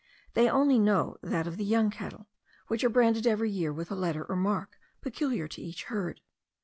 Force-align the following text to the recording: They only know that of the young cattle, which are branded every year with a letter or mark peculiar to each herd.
They 0.33 0.49
only 0.49 0.79
know 0.79 1.17
that 1.21 1.45
of 1.45 1.57
the 1.57 1.63
young 1.63 1.91
cattle, 1.91 2.27
which 2.69 2.83
are 2.83 2.89
branded 2.89 3.27
every 3.27 3.51
year 3.51 3.71
with 3.71 3.91
a 3.91 3.95
letter 3.95 4.23
or 4.25 4.35
mark 4.35 4.79
peculiar 4.99 5.47
to 5.49 5.61
each 5.61 5.83
herd. 5.83 6.21